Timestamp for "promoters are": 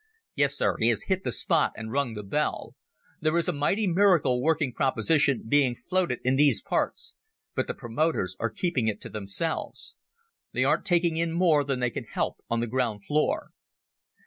7.75-8.49